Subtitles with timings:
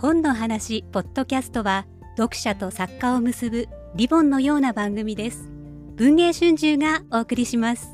[0.00, 1.84] 本の話ポッドキャストは
[2.16, 5.50] 読者と作家を結ぶリボンのような番組です。
[5.96, 7.88] 文藝春秋がお送りします。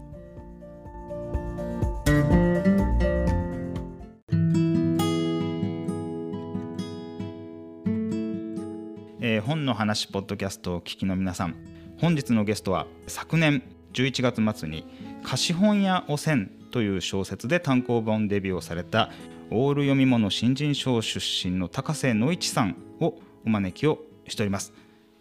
[9.22, 11.56] えー、本の話ポッドキャストを聞きの皆さん
[11.98, 13.62] 本日のゲストは昨年
[13.94, 14.86] 11月末に
[15.22, 19.10] 貸本屋汚染という小説で単行本デビューをされた
[19.50, 23.14] オール読み物新人賞出身の高瀬野一さんを
[23.46, 24.72] お招きをしております。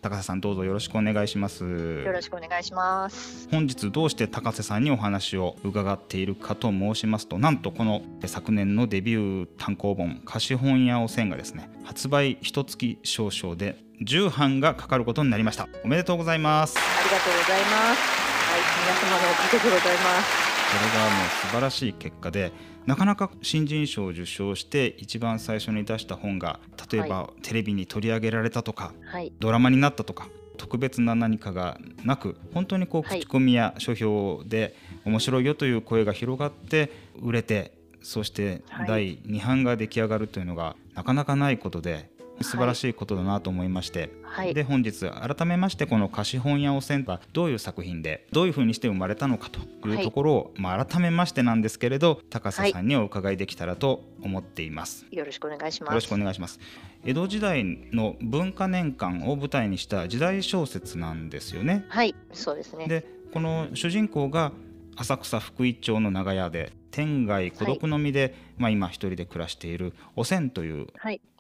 [0.02, 1.64] 高瀬さんどうぞよろしくお願いします。
[1.64, 3.48] よろしくお願いします。
[3.50, 15.70] 本日どうして高瀬さんにお話を伺っているかと申しますとなんとこの昨年のデビュー単行本貸本屋汚染がですね発売一月少々で10版がかかることになりました。
[15.84, 16.78] おめでとうございます。
[16.78, 18.24] ありがとうございます。
[18.44, 20.48] はい皆様のおかげでございます。
[20.48, 22.52] これがもう素晴らしい結果で
[22.86, 26.60] なかなか新人賞を受賞して一番最初に出した本が
[26.92, 42.10] 例えばテレビに取り上げられたとか、はい、ドラマになったとか特別な何かがなく本当にこう口コミや書評で面白いよという声が広がって売れてそして第2版が出来上がるというのがなかなかないことで
[42.42, 55.90] 素晴らしいことだなと思いまして、はい、で本日改めましてこの貸本屋汚染はどういう作品でどういうふうにして生まれたのかというところを、はい、まあ、改めましてなんですけれど高瀬さんにお伺いできたらと思っています、はい、よろしくお願いします。
[55.90, 56.60] よろしくお願いします。
[57.06, 61.86] 江戸時代の文化年間を舞台にした時代小説なんですよね。
[61.90, 62.88] はいそうですね。
[62.88, 64.52] でこの主人公が
[64.96, 70.88] 浅草福井町の長屋で天涯孤独の身で、はい、まあ、今一人で暮らしているおせんという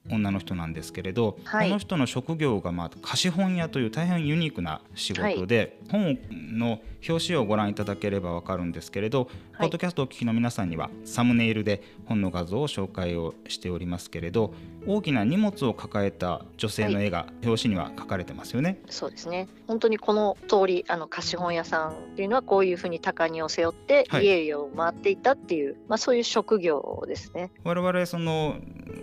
[0.09, 6.19] 女の人なんですけれど、はい、この人の職業がまあ貸本屋という大変ユニークな仕事で、はい、本
[6.57, 14.53] の表紙をご覧いただければ分かるんですけれど、はい、ポッドキャストをお聞きの皆さんにはサムネイルで本の画像を紹介をしておりますけれど
[14.85, 18.79] 大きな荷物を抱えた女性の絵が表紙には描かれてますよね。
[18.89, 19.47] そうですね。
[19.67, 27.51] 本当にこの通りあの貸本屋さんっていうのはこういうふうに高荷を背負って家々を回っていたっていう、まあ、そういう職業ですね。
[27.63, 28.55] 我々その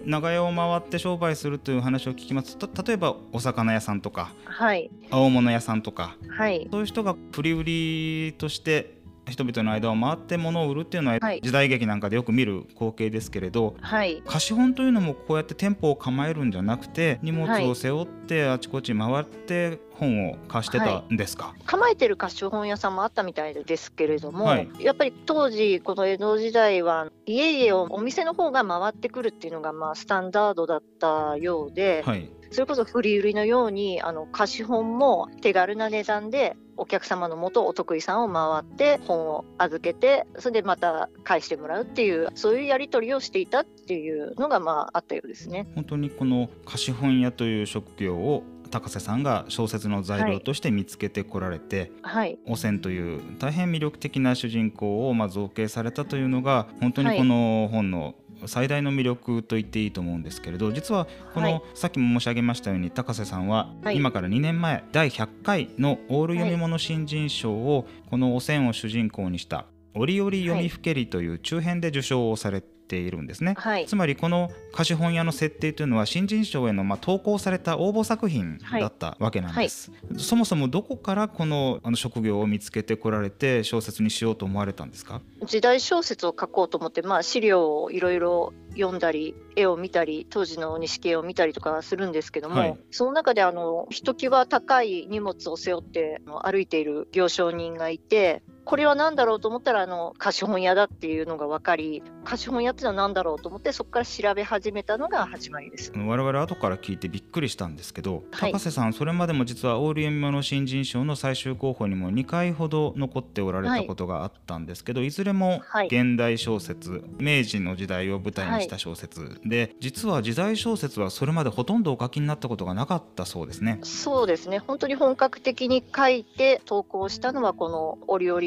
[0.05, 2.57] 長屋を回って商売するという話を聞きます。
[2.57, 9.00] と例えばお魚屋さんとか、はい、青物屋さんとか、はい、そういう人が振り売りとして
[9.31, 45.69] 人々の間を回って物を売るっていうのは時代劇なんかでよく見る光景ですけれど、はい、貸本というのもこうやって店舗を構えるんじゃなくて荷物を背負ってあちこち回って本を貸してたんですか、はい、構えてる貸本屋さんもあったみたいですけれども、はい、やっぱり当時この江戸時代は家々をお店の方が回ってくるっていうのがまあスタンダードだったようで、はい、それこそ振り売りのようにあの貸本も手軽な値段でお客様のもとお得意さんを回って本を預けてそれでまた返してもらうっていうそういうやり取りをしていたっていうのがまああったようですね。
[45.75, 58.15] 本当にこの貸本屋という職業を高瀬さんが小説の材料として見つけてこられて、はい、汚染という大変魅力的な主人公をま造形されたというのが本当にこの本の
[58.47, 80.11] 最大の魅力と言っていいと思うんですけれど実はこの、さっきも申し上げましたように高瀬さんは、今から2年前第100回のオール読み物新人賞をこの汚染を主人公にした「折々読みふけり」という中編で受賞をされてているんですね、はい、つまりこの貸本屋の設定というのは新人賞へのまあ投稿された応募作品だったわけなんです、はい。
[80.11, 85.23] はい、そもそもどこからこのあの職業を見つけてこられて小説にしようと思われたんですか？
[85.45, 105.93] 時代小説を書こうと思って、まあ、資料をいろいろ読んだり絵を見たり当時の錦絵を見たりとかするんですけども、その中であのひときわ高い荷物を背負って歩いている行商人がいてこれは何だろうと思ったらあの貸本屋だっていうのが分かり貸本屋ってのは何だろうと思ってそこから調べ始めたのが始まりです。
[105.97, 123.79] 我々後から聞いてびっくりしたんですけど、はい、高瀬さんそれまでも実はオール読み物新人賞の最終候補にも2回ほど残っておられたことがあったんですけど、はい、いずれも現代小説、明治の時代を舞台にした小説、はい、で実は時代小説はそれまでほとんどお書きになったことがなかったそうですね。
[123.83, 124.59] そうですね。
[124.59, 127.99] 本当に本格的に書いて投稿したのはこの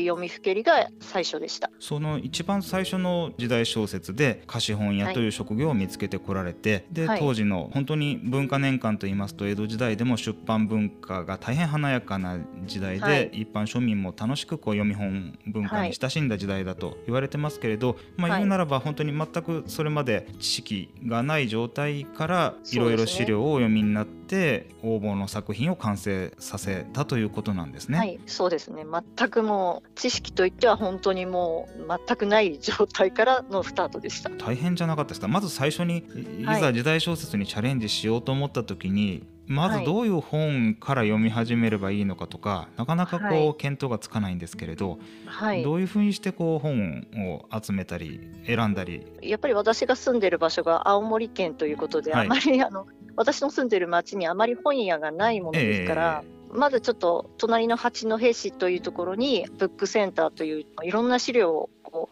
[0.06, 1.70] 読みふけりが最初でした。
[1.80, 5.28] その一番最初の時代小説で貸本屋とい。
[5.28, 27.98] う職業を見つけてこられて、はい、で当時の本当に文化年間といいますと江戸時代でも出版文化が大変華やかな時代で、はい、一般庶民も楽しくこう読み本文化に親しんだ時代だと言われてますけれど、まあ、言うならば本当に全くそれまで知識がない状態からいろいろ資料をお読みになってて応募の作品を完成させたということなんですね。
[28.00, 28.84] はい、そうですね。
[29.18, 34.32] 全くもう知識といっては本当にもう全くない状態からのスタートでした。
[34.32, 35.28] 大変じゃなかったですか？
[35.28, 36.00] まず最初に
[36.40, 49.06] いざ時代小説にチャレンジしようと思った時に、まずどういう本から読み始めればいいのかとか、なかなかこう見当がつかないんですけれど、はい、どういうふうにしてこう本を集めたり選んだり？
[49.22, 61.70] やっぱり私が住んでる場所が青森県ということで、はい、あまりあの私の住んでる町にあまり本屋がないものですから、えー、まずちょっと隣の八戸市というところにブックセンターといういろんな資料を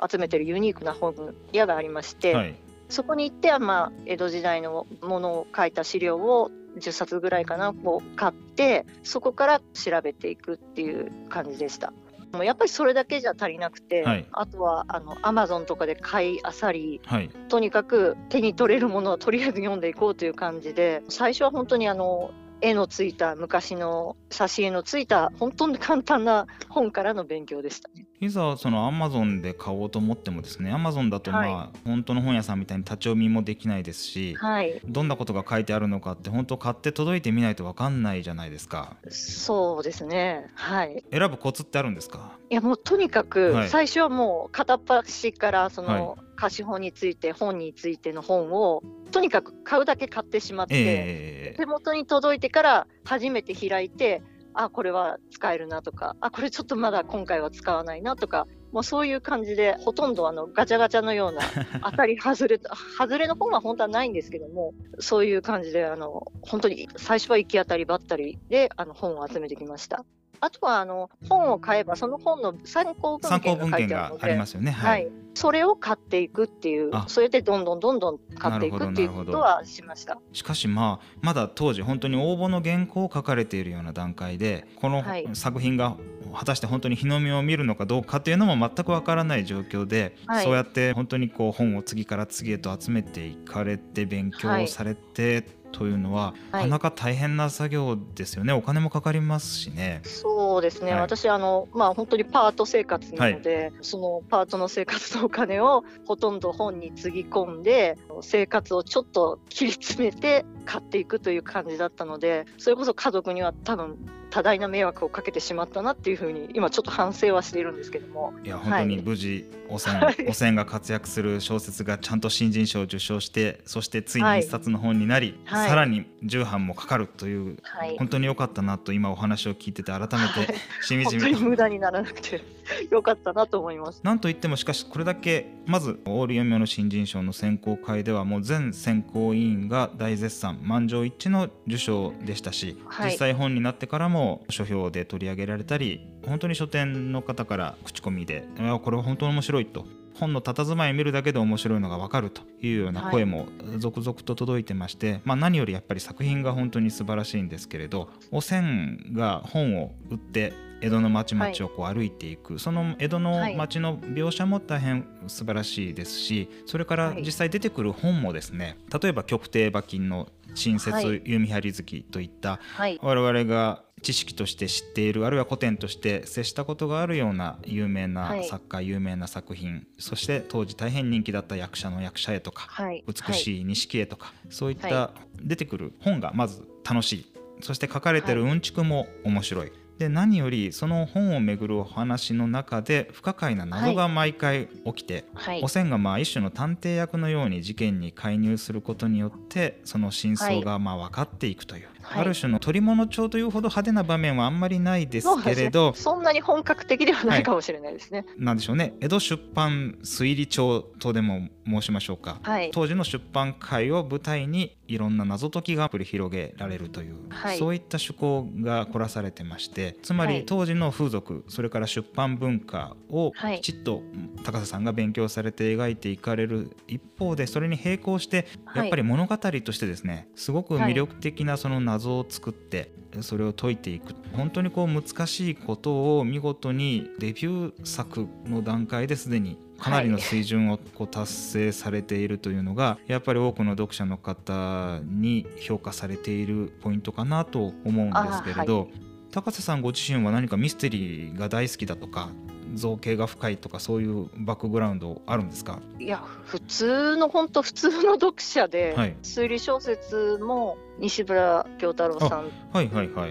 [0.09, 2.55] 集めてるユニークな本屋がありまして、はい、
[2.89, 11.93] そこに行っては、まあ、江戸時代のものを書いた資料を10冊ぐらいかなこう買ってそこから調べていくっていう感じでした。
[12.37, 22.31] もやっぱりそれだけじゃ足りなくて、はい、あとはあのアマゾンとかで買いあさり、はい、とにかく手に取れるものをとりあえず読んでいこうという感じで最初は本当にあの
[22.61, 28.05] 絵のついた昔の挿絵のついた本当に簡単な本からの勉強でしたね。
[28.19, 38.95] いざそのアマゾンで買おうと思ってもですねアマゾンだとまあ、はい、本当の本屋さんみたいに立ち読みもできないですし、はい、どんなことが書いてあるのかって本当買って届いてみないと分かんないじゃないですか。
[39.09, 40.45] そうですね。
[40.53, 41.03] はい。
[41.11, 42.37] 選ぶコツってあるんですか？
[42.51, 54.21] いやもうとにかく最初はもう片っ端からその、貸本について本についての本をとにかく買うだけ買ってしまって、えー、手元に届いてから初めて開いて
[54.53, 61.41] あこれは使えるなとかあこれちょっとまだ今回は使わないなとかもうそういう感じでほとんどあのガチャガチャのような
[61.89, 62.59] 当たり外れ
[62.97, 70.05] 外れの本は本当はないんですけどもそういう感じであの本当に最初は行き当たりばったりであの本を集めてきました。
[70.41, 80.17] あとはあの本を買えばその本の参考文献が書いてあるのでありますよね、はい、はい、それを買っていくっていうそれでどんどんどんどん買っていくっていうことはしました。
[80.33, 85.03] しかしまあまだ当時本当に応募の原稿を書かれているような段階でこの
[85.33, 85.95] 作品が
[86.33, 100.01] 果たして本当に日の目を見るのかどうかというのも全くわからない状況で、はい、そうやって本当にこう本を次から次へと集めていかれて勉強されて、はいというのは、なかなか大変な作業ですよね、お金もかかりますしね。
[100.03, 100.30] そ
[100.61, 113.97] うですね、はい、私あの、まあ、本当にパート生活なので、はい、そのパートの生活のお金をほとんど本につぎ込んで、生活をちょっと切り詰めて買っていくという感じだったので、それこそ家族には多分
[114.31, 118.33] 多大な迷惑をかけてしまったなっていうふうに今ちょっと反省はしているんですけども。
[118.43, 132.41] いや本当に無事、汚染、 はい、汚染が活躍する小説がちゃんと新人賞を受賞してそしてついに一冊の本になり、はい、さらに重版もかかるという、はい、本当に良かったなと今お話を聞いてて改めてしみじみ、はい、本当に無駄にならなくて
[132.89, 134.01] 良かったなと思います。
[134.03, 148.45] なんといってもしかしこれだけまずオール読みの新人賞の選考会ではもう全選考委員が大絶賛満場一致の受賞でしたし、実際本になってからもも書評で取り上げられたり本当に書店の方から口コミで
[148.83, 149.85] 「これは本当に面白い」と
[150.21, 153.47] 本の佇まいを見るだけで面白いのが分かるというような声も
[153.77, 160.53] 続々と届いてまして、はい、まあ、何よりやっぱり作品が本当に素晴らしいんですけれどお千が本を売って
[160.83, 187.25] 江戸の町々をこう歩いていく、はい、その江戸の町の描写も大変素晴らしいですしそれから実際出てくる本もですね例えば「極低馬琴の新説弓張月」といった、はい、我々が知識として知っているあるいは古典として接したことがあるような有名な作家、はい、有名な作品そして当時大変人気だった役者の役者絵とか、はい、美しい錦絵とか、そういった出てくる本がまず楽しい。
[187.61, 189.71] そして書かれてるうんちくも面白い。
[190.01, 208.25] で何よりその本をめぐるお話の中で不可解な謎が毎回起きて、はい、おせんがまあ一種の探偵役のように事件に介入することによってその真相がまあ分かっていくという、はい、ある種の取り物帳というほど派手な場面はあんまりないですけれどそんなに本格的ではないかもしれないですね。
[208.37, 208.93] なんでしょうね。
[209.01, 223.31] 江戸出版推理帳とでも申しましょうか、はい、当時の出版界を舞台にいろんな謎解きが繰り広げられるという、はい、そういった趣向が凝らされてましてつまり当時の風俗それから出版文化を
[223.61, 224.01] きちっと
[224.43, 234.13] 高瀬さんが勉強されて描いていかれる一方でそれに並行してやっぱり物語としてですねすごく魅力的なその謎を作ってそれを解いていく。
[234.33, 248.89] 本当にこう難しいことを見事にデビュー作の段階ですでにかなりの水準をこう達成されているというのが、やっぱり多くの読者の方に評価されているポイントかなと思うんですけれど、はい、
[249.31, 252.29] 高瀬さんご自身は何かミステリーが大好きだとか
[252.75, 255.79] 造形が深いとかそういうバックグラウンドあるんですか？
[255.99, 263.27] いや普通の本当普通の読者で、はい、推理小説も西村京太郎さんとか、はいはいは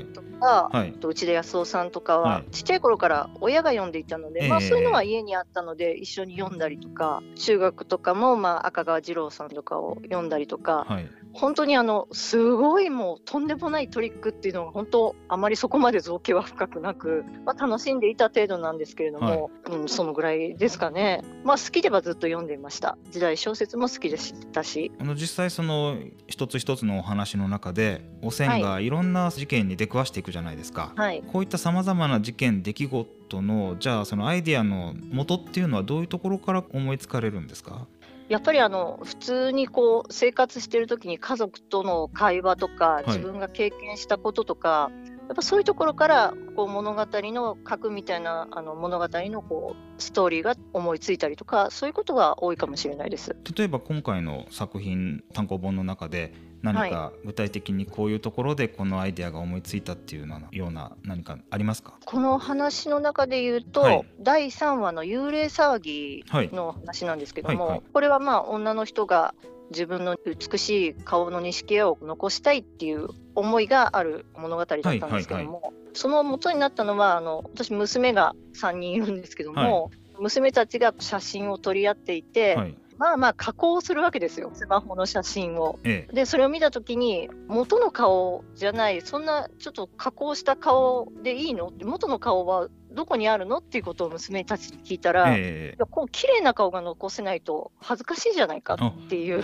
[0.87, 22.99] い、と内田康夫さんとかは、ちっちゃい頃から親が読んでいたので、まあ、そういうのは家にあったので一緒に読んだりとか中学とかも、まあ、赤川次郎さんとかを読んだりとか、はい、本当にあのすごいもうとんでもないトリックっていうのが本当あまりそこまで造形は深くなく、まあ、楽しんでいた程度なんですけれども、はい、うん、そのぐらいですかね、まあ、好きではずっと読んでいました。
[23.11, 24.93] 時代小説も好きでしたし。
[24.99, 25.97] あの実際その
[26.27, 37.87] 一つ一つのお話の中で汚染がいろんな事件に出くわしていくじゃないですか、はい、こういったさまざまな事件出来事のじゃあそのアイデアの元っていうのはどういうところから思いつかれるんですか？
[38.29, 53.37] やっぱりあの普通にこう生活してる時に家族との会話とか自分が経験したこととか、はい、やっぱそういうところからこう物語の核みたいなあの物語のこうストーリーが思いついたりとかそういうことが多いかもしれないです。
[53.57, 61.95] 例えば今回の作品単行本の中で何か具体的にこういうところでこのアイデアが思いついたっていうような何かありますか？
[62.05, 69.33] この話の中で言うと、はい、第3話の幽霊騒ぎの話なんですけども、はいはいはい、これはまあ女の人が
[69.71, 85.79] 自分の美しい顔の錦絵を残したいっていう思いがある物語だったんですけども、はいはいはい、その元になったのはあの私娘が3人いるんですけども、娘たちが写真を撮り合っていて、まあまあ加工するわけですよスマホの写真を。
[85.85, 91.69] ええ、でそれを見た時に元の顔じゃないそんなちょっと加工した顔でいいの？
[91.69, 93.59] って元の顔はどこにあるの？
[93.59, 99.43] っていうことを娘たちに聞いたら、えー、いやこう綺麗な顔が残せないと恥ずかしいじゃないかっていう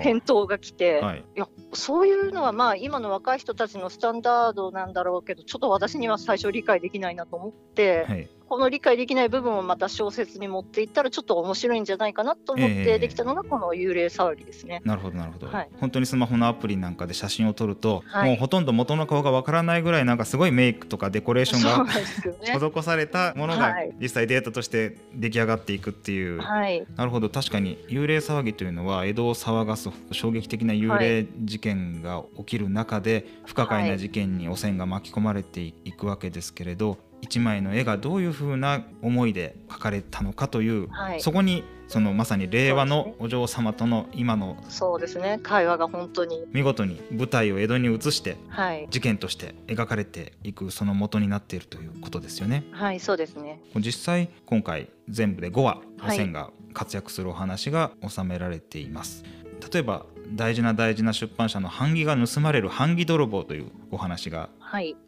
[0.00, 14.80] 返答が来て、はい、いやそういうのはまあ今の若い人たちのスタンダードなんだろうけどちょっと私には最初理解できないなと思って、はい、この理解できない部分をまた小説に持っていったらちょっと面白いんじゃないかなと思ってできたのがこの幽霊騒ぎですね。
[14.82, 27.28] えー、なるほどなるほど、はい、本当にスマホのアプリなんかで写真を撮ると、もうほとんど元の顔がわからないぐらいなんかすごいメイクとかデコレーションが、ね、 施されたものが実際データとして出来上がっていくっていう、はい、なるほど。
[27.28, 45.40] 確かに幽霊騒ぎというのは江戸を騒がす衝撃的な幽霊事件が起きる中で不可解な事件に汚染が巻き込まれていくわけですけれど一枚の絵がどういうふうな思いで描かれたのかという、はい、そこにそのまさに令和のお嬢様との今のそうですね。
[45.42, 46.44] 会話が本当に。
[46.52, 52.64] 見事に舞台を江戸に移して、はい、事件として描かれていくその元になっているということですよね。
[52.72, 53.60] はいそうですね。
[53.76, 59.24] 実際今回全部で5話路線が活躍するお話が収められています。
[59.72, 64.50] 例えば大事な大事な出版社の版木が盗まれる版木泥棒というお話が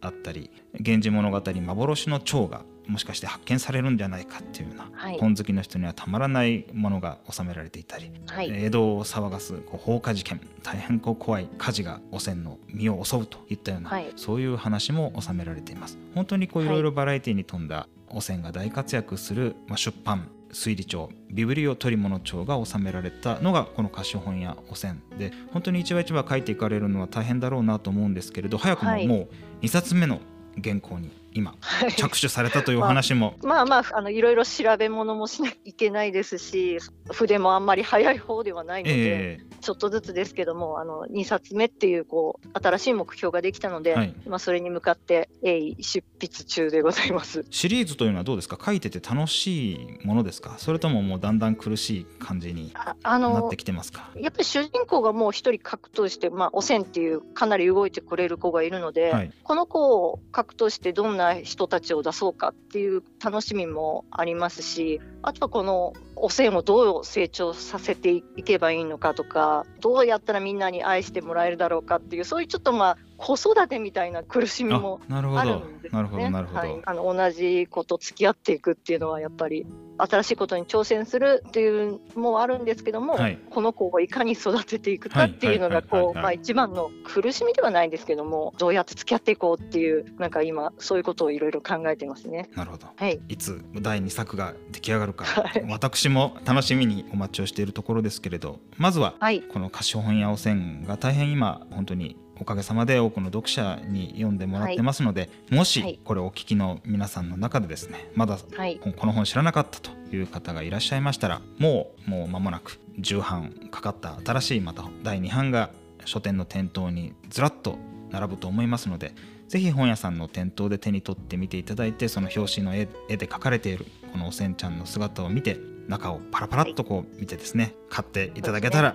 [0.01, 15.99] あったり「源氏物語幻の蝶」がもしかして発見されるんじゃないかっていうような、はい、本好きの人にはたまらないものが収められていたり、はい、江戸を騒がすこう放火事件大変こう怖い火事が汚染の身を襲うといったような、はい、そういう話も収められています。
[16.15, 29.29] 本当にこういろいろバラエティに富んだ汚染が大活躍する、まあ、出版推理帳ビブリオ取物帳が収められたのがこの貸本や汚染で本当に一話一話書いていかれるのは大変だろうなと思うんですけれど早くももう
[29.63, 30.21] 2冊目の
[30.63, 31.55] 原稿に今、
[31.97, 36.79] 着手されたというお話も、 まあ、まあまああのいろいろ調べ物もしなきゃいけないですし
[37.13, 47.45] 筆もあんまり早い方ではないので、えー、ちょっとずつですけどもあの2冊目っていうこう新しい目標ができたので、はい、まあ、それに向かって鋭意出筆中でございます。
[47.51, 48.59] シリーズというのはどうですか？
[48.65, 50.57] 書いてて楽しいものですか？
[50.59, 54.11] それとももうだんだん苦しい感じになってきてますか？
[54.17, 76.01] やっぱり主人公がもう一人格闘して、まあ、汚染っていうかなり動いてくれる子がいるので、はい、この子を格闘してどんな人たちを出そうかっていう楽しみもありますしあとはこの汚染をどう成長させていけばいいのかとかどうやったらみんなに愛してもらえるだろうかっていうそういうちょっとまあ子育てみたいな苦しみもあるんですね。
[76.01, 79.67] なるほどなるほど、はい、あの同じ子と付き合っていくっていうのはやっぱり
[79.99, 92.49] 新しいことに挑戦するっていうのもあるんですけども、はい、この子をいかに育てていくかっていうのがこうまあ一番の苦しみではないんですけどもどうやって付き合っていこうっていうなんか今そういうことをいろいろ考えてますね。
[92.55, 92.87] なるほど。
[92.97, 93.21] はい。
[93.29, 99.15] いつ第2作が出来上がるか、はい、私も楽しみにお待ちをしているところですけれどまずは
[99.53, 115.71] この貸本屋汚染が大変今本当におかげさまで多くの読者に読んでもらってますので、はい、もしこれお聞きの皆さんの中でですねまだこの本知らなかったという方がいらっしゃいましたらもうもう間もなく重版かかった新しいまた第2版が
[116.07, 117.79] 書店の店頭にずらっと
[118.11, 119.13] 並ぶと思いますので
[119.49, 128.95] ぜひ本屋さんの店頭で手に取ってみていただいてその表紙の絵で描かれているこのおせんちゃんの姿を見て中をパラパラっとこう見てですね買っていただけたら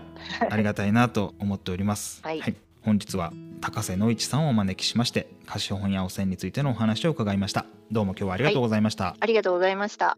[0.50, 2.22] ありがたいなと思っております。
[2.24, 2.56] はい、はい
[2.86, 7.66] 本日は高瀬野一さんをお招きしまして貸本や汚染についてのお話を伺いました。
[7.92, 10.16] どうも今日はありがとうございました、はい、ありがとうございました。